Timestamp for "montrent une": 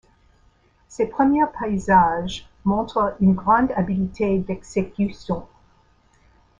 2.65-3.35